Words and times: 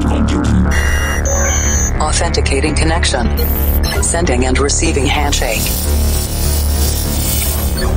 cloud 0.00 0.28
computing. 0.28 0.66
Authenticating 2.00 2.74
connection. 2.74 3.26
Sending 4.02 4.46
and 4.46 4.58
receiving 4.58 5.06
handshake. 5.06 5.62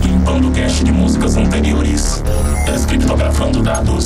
Limpando 0.03 0.51
cache 0.51 0.83
de 0.83 0.91
músicas 0.91 1.37
anteriores. 1.37 2.23
Descriptografando 2.65 3.61
dados. 3.61 4.05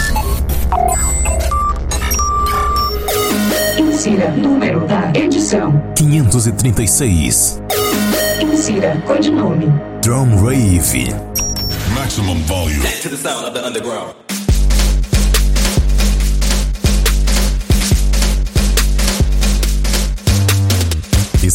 Insira 3.77 4.31
número 4.31 4.85
da 4.87 5.11
edição. 5.13 5.81
536. 5.95 7.61
Insira 8.41 9.01
codinome. 9.05 9.67
Drum 10.01 10.35
Rave. 10.45 11.13
Maximum 11.93 12.37
volume. 12.43 12.85
to 13.01 13.09
the 13.09 13.17
sound 13.17 13.45
of 13.47 13.53
the 13.53 13.65
underground. 13.65 14.24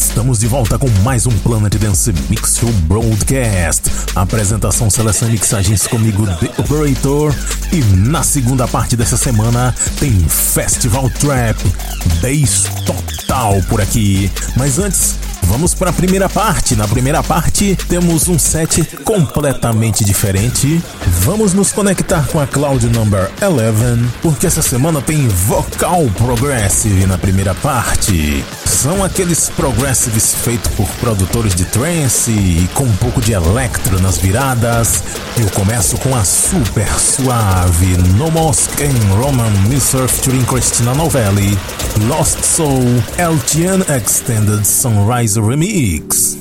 Estamos 0.01 0.39
de 0.39 0.47
volta 0.47 0.79
com 0.79 0.89
mais 1.03 1.27
um 1.27 1.31
Planet 1.31 1.75
Dance 1.77 2.13
Mix 2.31 2.57
Show 2.59 2.73
Broadcast. 2.89 3.83
Apresentação, 4.17 4.89
seleção 4.89 5.29
e 5.29 5.33
mixagens 5.33 5.87
comigo, 5.87 6.27
The 6.39 6.51
Operator. 6.59 7.35
E 7.71 7.85
na 7.97 8.23
segunda 8.23 8.67
parte 8.67 8.97
dessa 8.97 9.19
semana 9.19 9.75
tem 10.01 10.19
Festival 10.27 11.09
Trap. 11.11 11.59
Bass 12.23 12.65
total 12.87 13.61
por 13.69 13.81
aqui. 13.81 14.31
Mas 14.57 14.79
antes, 14.79 15.17
Vamos 15.45 15.75
para 15.75 15.91
a 15.91 15.93
primeira 15.93 16.29
parte. 16.29 16.77
Na 16.77 16.87
primeira 16.87 17.25
parte, 17.25 17.77
temos 17.89 18.29
um 18.29 18.39
set 18.39 18.85
completamente 18.99 20.05
diferente. 20.05 20.81
Vamos 21.25 21.53
nos 21.53 21.73
conectar 21.73 22.25
com 22.29 22.39
a 22.39 22.47
Cloud 22.47 22.87
Number 22.87 23.29
11, 23.43 24.09
porque 24.23 24.47
essa 24.47 24.63
semana 24.63 25.03
tem 25.03 25.27
Vocal 25.27 26.05
Progressive 26.17 27.05
na 27.05 27.19
primeira 27.19 27.53
parte. 27.53 28.45
São 28.81 29.05
aqueles 29.05 29.51
progressives 29.51 30.35
feitos 30.37 30.73
por 30.73 30.89
produtores 31.01 31.55
de 31.55 31.67
trance 31.67 32.31
e 32.31 32.67
com 32.73 32.85
um 32.85 32.97
pouco 32.97 33.21
de 33.21 33.33
electro 33.33 34.01
nas 34.01 34.17
viradas. 34.17 35.05
Eu 35.39 35.51
começo 35.51 35.99
com 35.99 36.17
a 36.17 36.25
super 36.25 36.91
suave 36.99 37.99
No 38.17 38.31
Mosque 38.31 38.83
and 38.83 39.15
Roman 39.15 39.51
Misser 39.69 40.09
featuring 40.09 40.47
Christina 40.47 40.95
Novelli, 40.95 41.59
Lost 42.09 42.43
Soul, 42.43 43.05
LTN 43.19 43.85
Extended 43.95 44.67
Sunrise 44.67 45.39
Remix. 45.39 46.40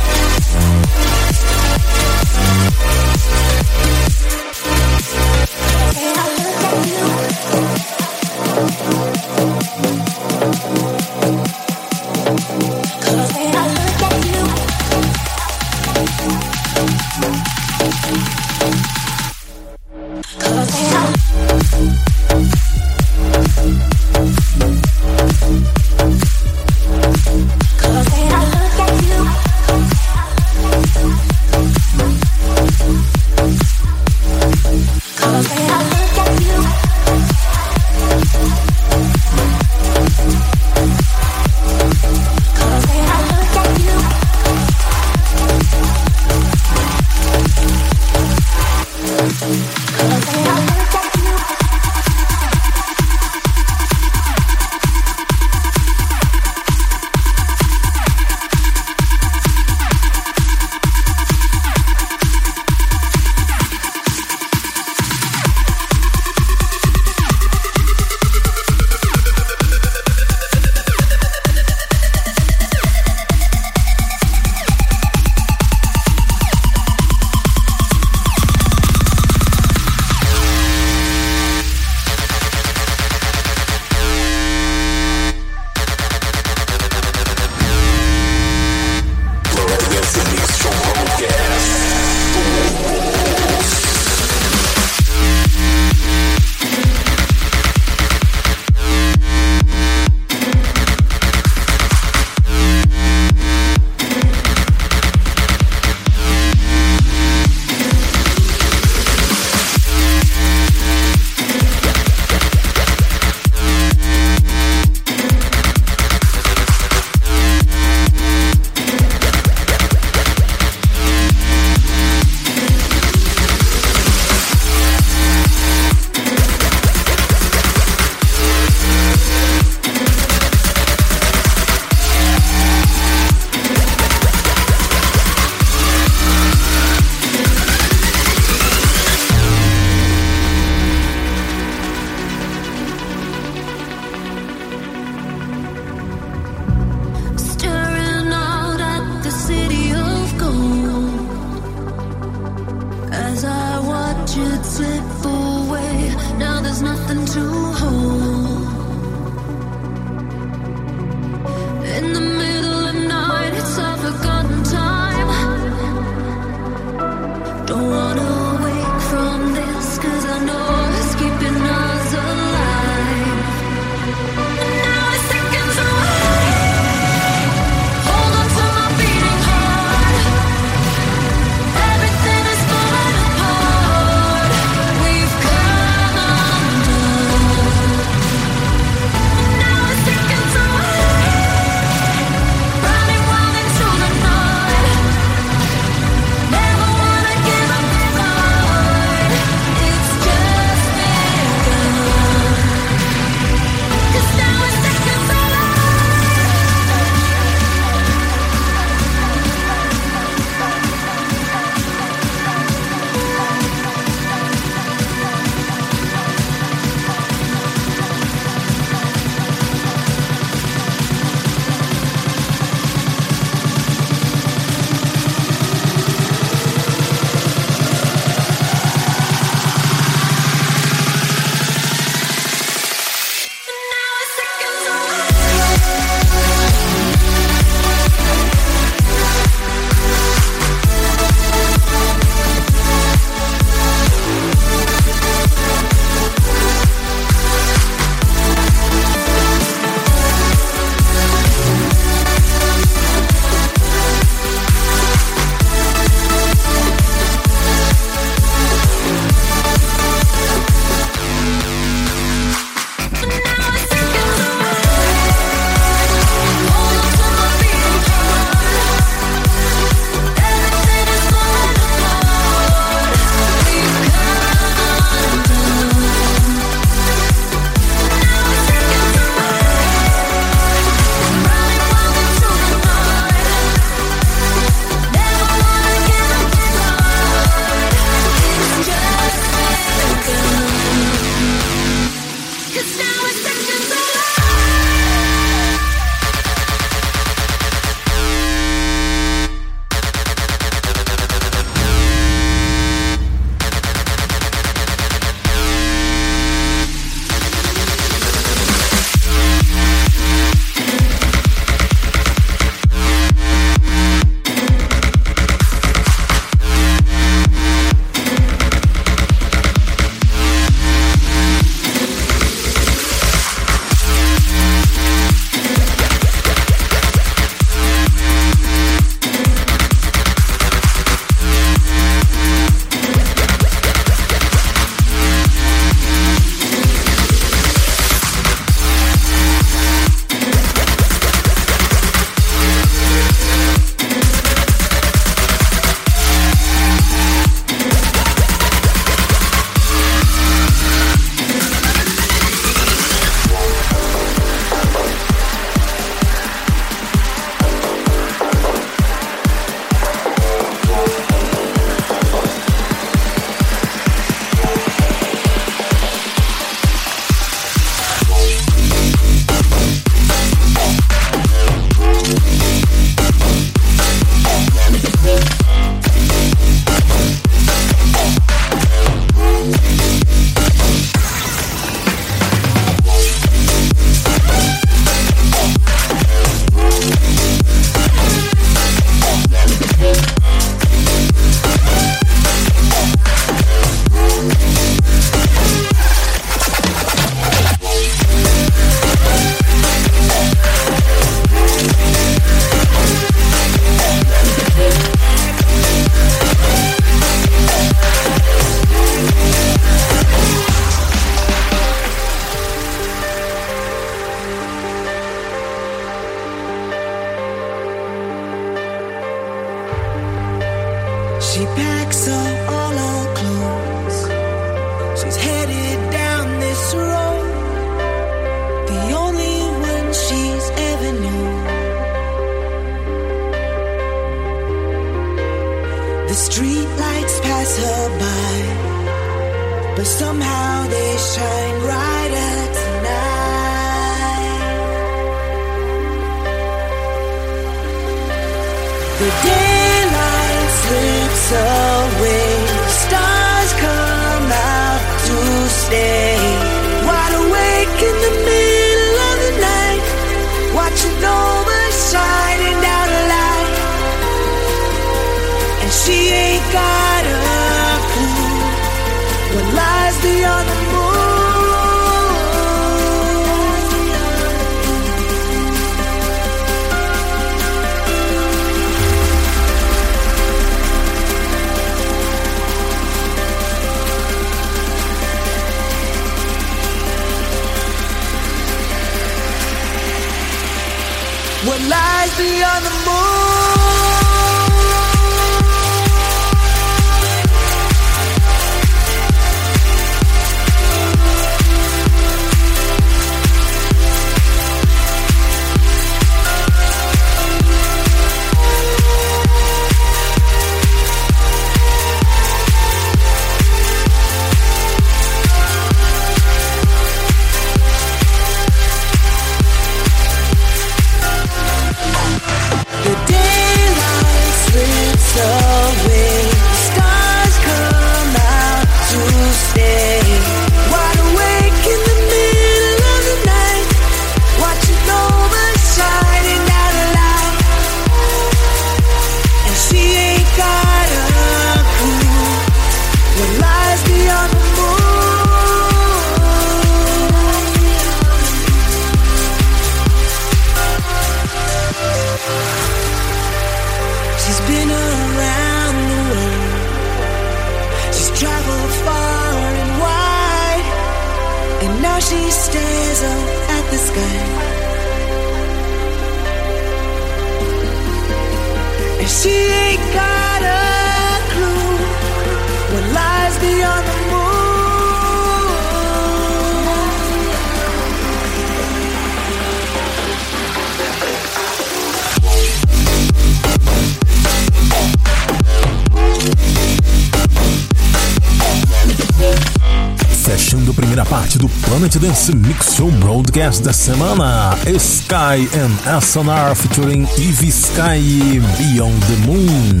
Dance 592.42 592.56
Mix 592.56 592.96
Show 592.96 593.08
Broadcast 593.20 593.84
da 593.84 593.92
semana, 593.92 594.76
Sky 594.98 595.68
and 595.78 596.20
SNR 596.20 596.74
featuring 596.74 597.28
Eve 597.38 597.70
Sky 597.70 598.60
Beyond 598.78 599.20
the 599.26 599.36
Moon. 599.46 600.00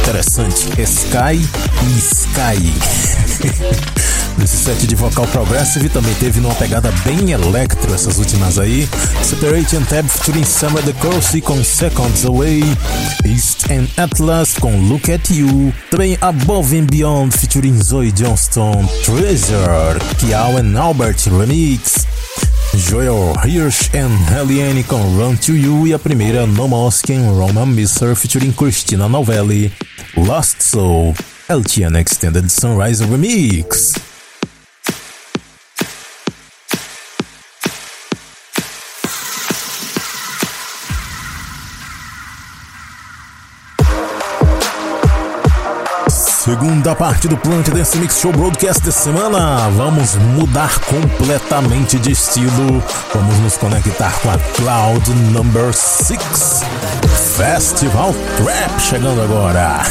Interessante, 0.00 0.66
Sky 0.82 1.36
e 1.38 1.98
Sky. 2.00 2.74
Nesse 4.36 4.56
set 4.64 4.84
de 4.84 4.96
vocal 4.96 5.28
progressive 5.28 5.88
também 5.88 6.14
teve 6.14 6.40
numa 6.40 6.56
pegada 6.56 6.92
bem 7.04 7.30
electro 7.30 7.94
essas 7.94 8.18
últimas 8.18 8.58
aí. 8.58 8.88
Separate 9.22 9.76
and 9.76 9.84
Tab 9.84 10.08
featuring 10.08 10.44
Summer 10.44 10.82
the 10.82 10.92
Corsi 10.94 11.40
com 11.40 11.62
Seconds 11.62 12.24
Away. 12.24 12.64
And 13.70 13.88
Atlas 13.96 14.54
com 14.54 14.76
Look 14.88 15.12
at 15.12 15.30
You. 15.30 15.72
Também 15.90 16.16
Above 16.20 16.78
and 16.78 16.86
Beyond 16.86 17.36
featuring 17.36 17.82
Zoe 17.82 18.12
Johnston. 18.12 18.86
Treasure, 19.04 19.98
Kiao 20.18 20.56
and 20.56 20.78
Albert 20.78 21.28
Remix. 21.30 22.06
Joel 22.74 23.34
Hirsch 23.42 23.88
and 23.94 24.16
Helliane 24.30 24.84
com 24.84 25.00
Run 25.18 25.36
to 25.36 25.52
You 25.52 25.86
e 25.86 25.94
a 25.94 25.98
primeira 25.98 26.46
No 26.46 26.68
Mosque 26.68 27.12
and 27.12 27.30
Roman 27.32 27.66
Misser 27.66 28.14
featuring 28.14 28.52
Christina 28.52 29.08
Novelli. 29.08 29.72
Lost 30.16 30.62
Soul, 30.62 31.14
LTN 31.48 31.98
Extended 31.98 32.50
Sunrise 32.50 33.02
Remix. 33.02 34.05
Segunda 46.46 46.94
parte 46.94 47.26
do 47.26 47.36
Plant 47.36 47.70
Dance 47.70 47.98
Mix 47.98 48.20
Show 48.20 48.30
Broadcast 48.30 48.80
da 48.84 48.92
semana. 48.92 49.68
Vamos 49.70 50.14
mudar 50.14 50.78
completamente 50.78 51.98
de 51.98 52.12
estilo. 52.12 52.80
Vamos 53.12 53.36
nos 53.38 53.56
conectar 53.56 54.12
com 54.20 54.30
a 54.30 54.38
Cloud 54.54 55.10
Number 55.32 55.74
6. 55.74 56.62
Festival 57.36 58.14
Trap 58.36 58.80
chegando 58.80 59.22
agora. 59.22 59.82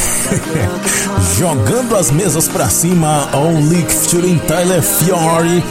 Jogando 1.38 1.98
as 1.98 2.10
mesas 2.10 2.48
pra 2.48 2.70
cima, 2.70 3.28
Only 3.34 3.86
featuring 3.90 4.38
Tyler 4.48 4.82
Fiore, 4.82 5.62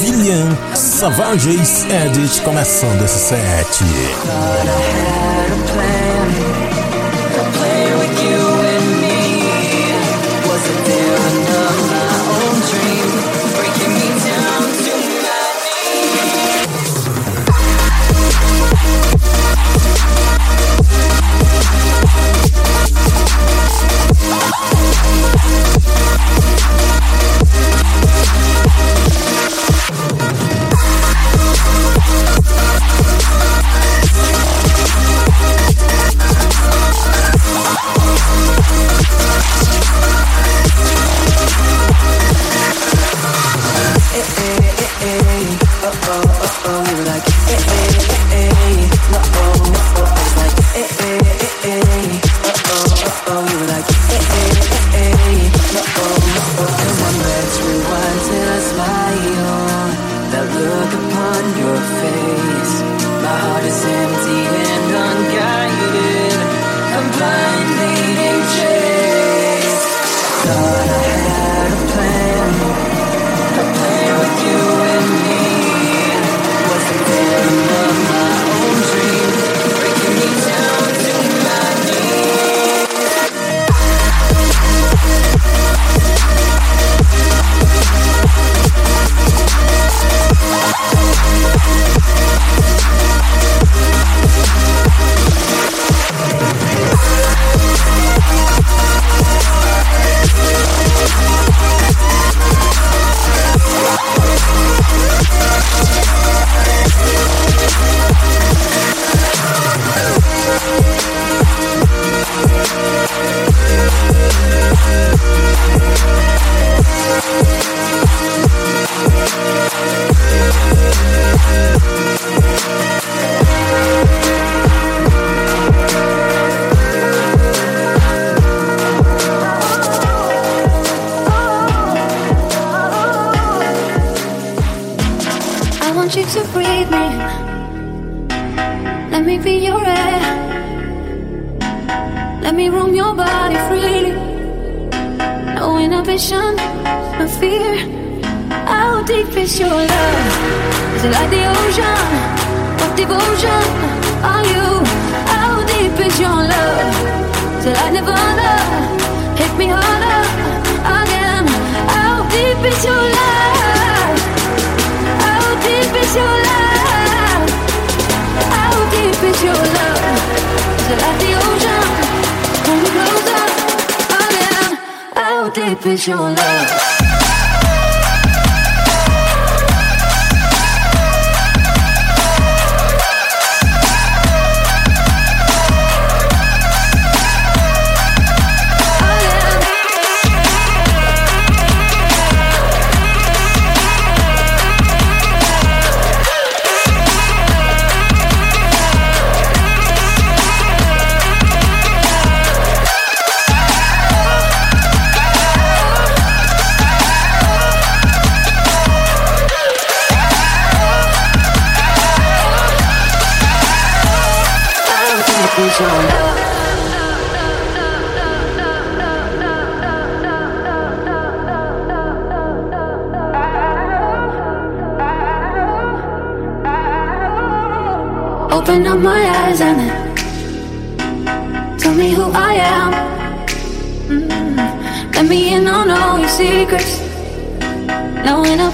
Villian, 0.00 0.58
Savages 0.74 1.86
Edit 1.88 2.40
começando 2.40 3.00
esse 3.04 3.28
set. 3.28 3.84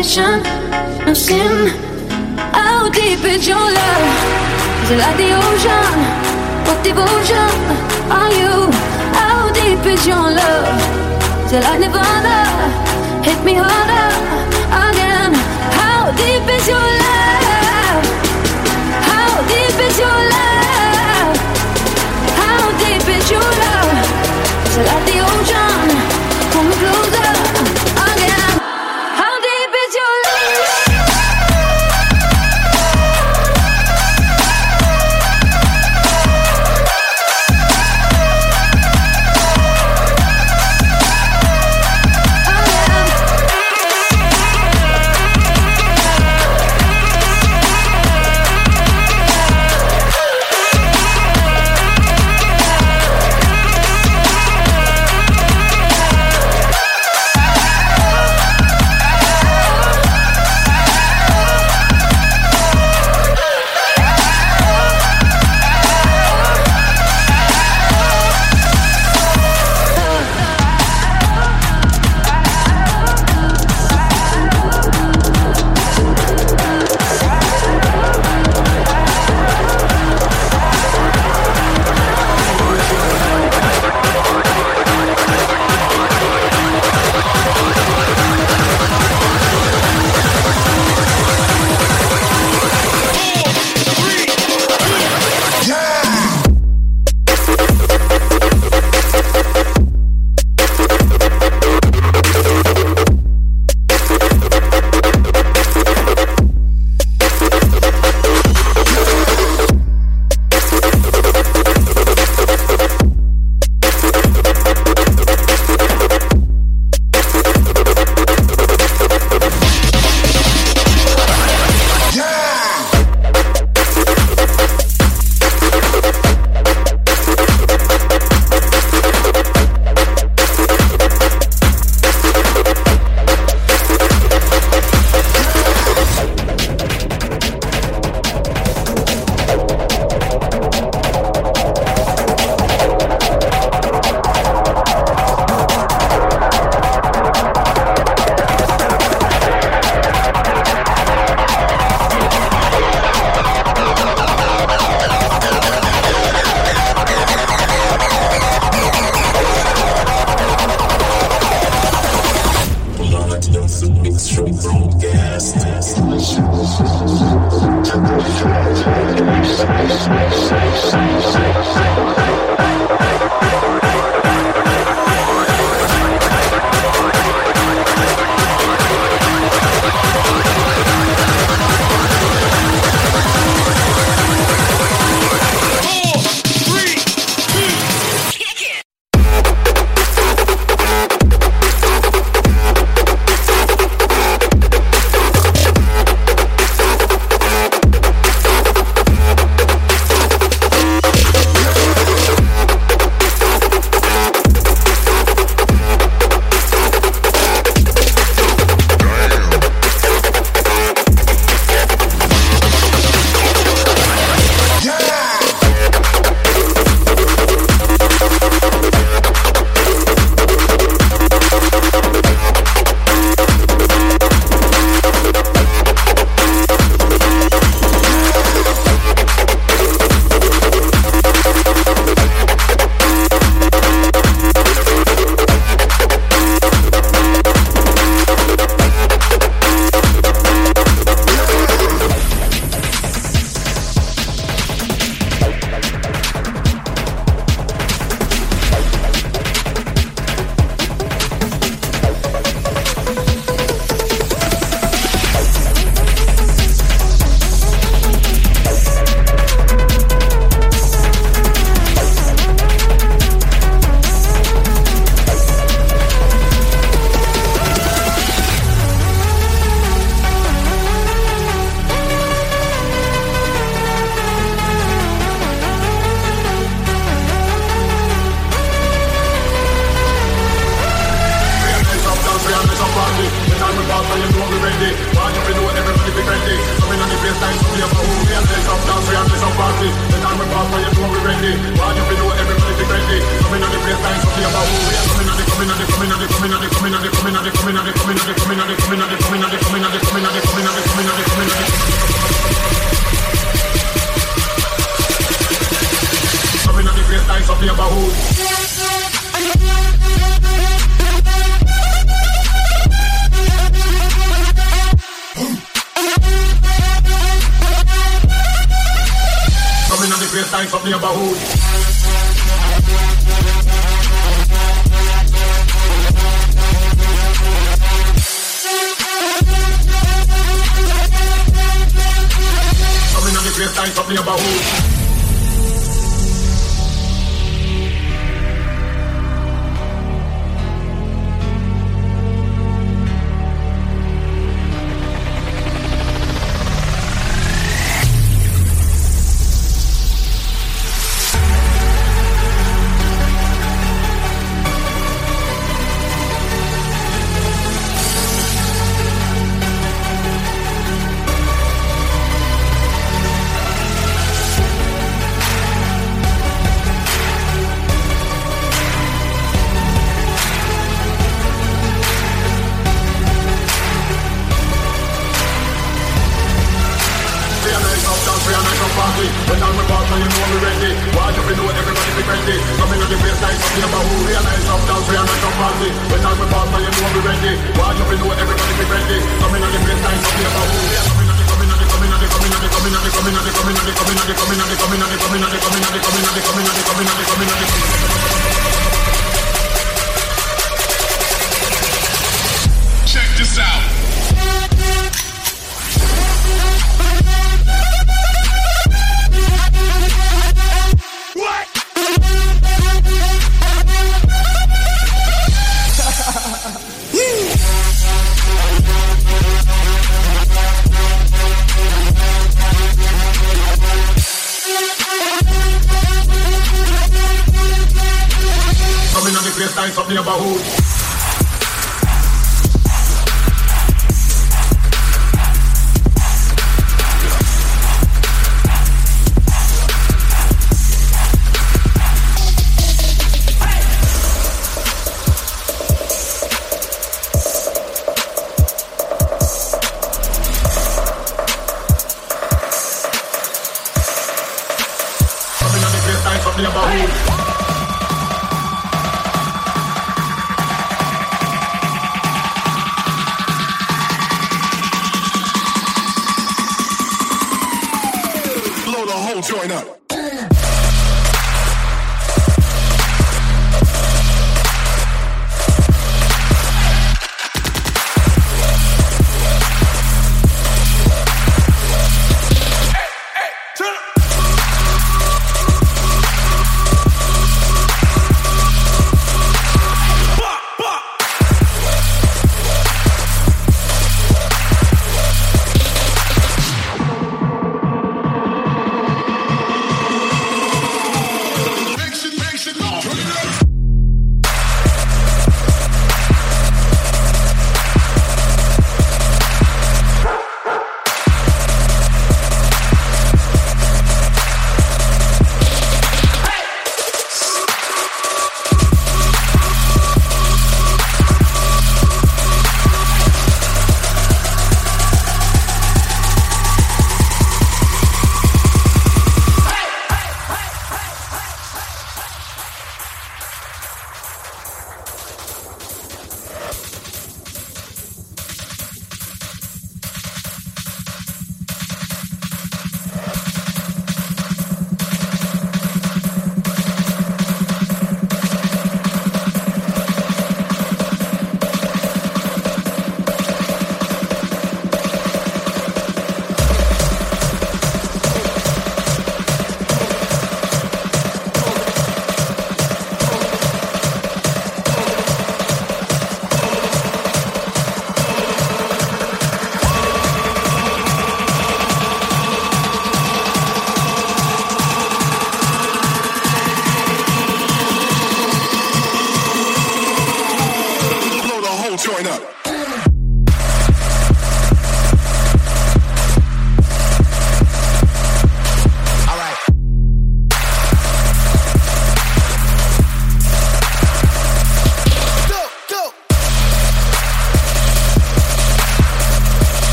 ambition, 0.00 0.42
no 1.04 1.12
sin. 1.12 1.68
How 2.54 2.88
deep 2.88 3.22
is 3.22 3.46
your 3.46 3.58
love? 3.58 4.04
Is 4.84 4.90
it 4.92 4.98
like 4.98 5.16
the 5.18 5.30
ocean? 5.36 5.96
What 6.64 6.82
devotion 6.82 7.52
are 8.10 8.32
you? 8.32 8.72
How 9.12 9.52
deep 9.52 9.84
is 9.84 10.06
your 10.06 10.16
love? 10.16 11.44
Is 11.44 11.52
it 11.52 11.62
like 11.64 11.80
Nirvana? 11.80 13.22
Hit 13.22 13.44
me 13.44 13.54
harder. 13.54 13.99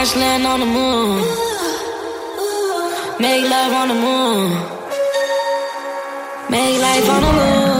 crash 0.00 0.16
land 0.16 0.46
on 0.46 0.60
the 0.60 0.66
moon. 0.66 1.16
Make 3.20 3.44
love 3.50 3.72
on 3.80 3.88
the 3.88 3.94
moon. 3.94 4.50
Make 6.50 6.80
life 6.80 7.10
on 7.10 7.22
the 7.22 7.32
moon. 7.32 7.79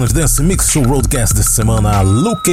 Planet 0.00 0.14
Dance 0.14 0.42
Mix 0.42 0.70
Show 0.70 0.82
Roadcast 0.82 1.34
dessa 1.34 1.50
semana, 1.50 2.00
Luke 2.00 2.50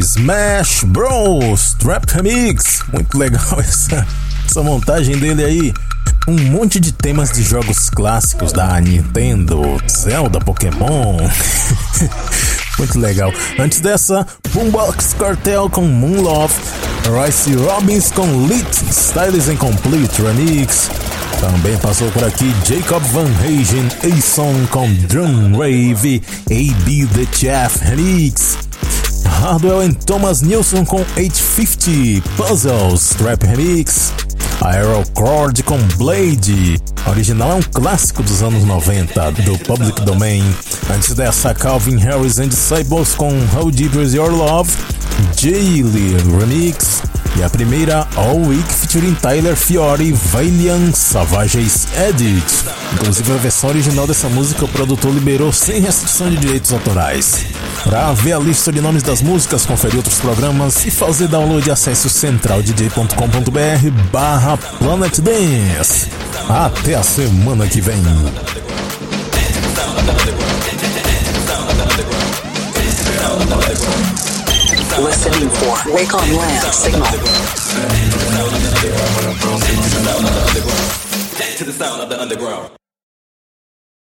Smash 0.00 0.84
Bros. 0.84 1.74
Trap 1.78 2.04
Remix. 2.12 2.82
Muito 2.92 3.16
legal 3.16 3.42
essa, 3.58 4.06
essa 4.46 4.62
montagem 4.62 5.16
dele 5.16 5.42
aí. 5.42 5.74
Um 6.28 6.36
monte 6.50 6.78
de 6.78 6.92
temas 6.92 7.32
de 7.32 7.42
jogos 7.42 7.88
clássicos 7.88 8.52
da 8.52 8.78
Nintendo, 8.78 9.62
Zelda, 9.88 10.40
Pokémon. 10.40 11.16
Muito 12.76 12.98
legal. 12.98 13.32
Antes 13.58 13.80
dessa, 13.80 14.26
Boombox 14.52 15.14
Cartel 15.14 15.70
com 15.70 15.82
Moon 15.82 16.20
Love, 16.20 16.52
Rice 17.24 17.54
Robbins 17.54 18.10
com 18.10 18.46
Lit 18.46 18.68
Styles 18.90 19.48
Incomplete 19.48 20.20
Remix. 20.20 20.90
Também 21.40 21.78
passou 21.78 22.10
por 22.10 22.22
aqui 22.22 22.54
Jacob 22.66 23.02
Van 23.12 23.30
Hagen, 23.40 23.88
A-Song 24.14 24.66
com 24.66 24.92
Drum 25.08 25.56
Rave, 25.56 26.22
A.B. 26.50 27.08
The 27.14 27.26
Chef 27.34 27.82
Remix. 27.82 28.58
Hardwell 29.24 29.80
and 29.80 29.92
Thomas 29.92 30.42
Nilsson 30.42 30.84
com 30.84 31.00
850 31.16 32.28
Puzzles 32.36 33.14
Trap 33.16 33.46
Remix. 33.46 34.12
Aerocord 34.60 35.62
com 35.62 35.78
Blade. 35.96 36.78
Original 37.06 37.52
é 37.52 37.54
um 37.54 37.62
clássico 37.62 38.22
dos 38.22 38.42
anos 38.42 38.62
90 38.64 39.32
do 39.32 39.58
Public 39.60 40.02
Domain. 40.02 40.44
Antes 40.94 41.14
dessa, 41.14 41.54
Calvin 41.54 41.96
Harris 41.96 42.38
and 42.38 42.48
Disciples 42.48 43.14
com 43.14 43.30
How 43.56 43.70
Deep 43.70 43.98
Is 43.98 44.12
Your 44.12 44.30
Love. 44.30 44.70
Jaylee 45.38 46.16
Remix. 46.38 47.00
A 47.42 47.48
primeira, 47.48 48.06
All 48.16 48.38
Week 48.46 48.62
featuring 48.72 49.14
Tyler 49.14 49.56
Fiore, 49.56 50.12
Valiant 50.12 50.94
Savages 50.94 51.88
Edit. 52.08 52.44
Inclusive 52.92 53.32
a 53.32 53.36
versão 53.36 53.70
original 53.70 54.06
dessa 54.06 54.28
música 54.28 54.64
o 54.64 54.68
produtor 54.68 55.12
liberou 55.12 55.52
sem 55.52 55.80
restrição 55.80 56.28
de 56.28 56.36
direitos 56.36 56.72
autorais. 56.72 57.46
Para 57.84 58.12
ver 58.12 58.34
a 58.34 58.38
lista 58.38 58.70
de 58.70 58.80
nomes 58.80 59.02
das 59.02 59.22
músicas, 59.22 59.64
conferir 59.64 59.96
outros 59.96 60.18
programas 60.20 60.84
e 60.84 60.90
fazer 60.90 61.28
download, 61.28 61.70
acesse 61.70 62.06
o 62.06 62.10
centraldj.com.br 62.10 63.90
barra 64.12 64.56
Planet 64.56 65.18
Dance. 65.20 66.08
Até 66.48 66.94
a 66.94 67.02
semana 67.02 67.66
que 67.66 67.80
vem. 67.80 68.02
Listening 74.98 75.48
for 75.50 75.94
Wake 75.94 76.12
on 76.14 76.36
Land 76.36 76.74
signal. 76.74 77.06
to 81.60 81.64
the 81.66 81.72
sound 81.72 82.00
of 82.00 82.08
the 82.08 82.18
underground. 82.20 82.79